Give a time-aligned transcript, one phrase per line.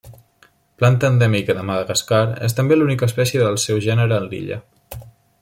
[0.83, 4.61] Planta endèmica de Madagascar, és també l'única espècie del seu gènere en l'illa.